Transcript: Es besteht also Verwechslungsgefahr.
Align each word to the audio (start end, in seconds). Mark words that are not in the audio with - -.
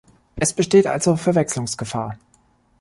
Es 0.35 0.51
besteht 0.51 0.87
also 0.87 1.15
Verwechslungsgefahr. 1.15 2.17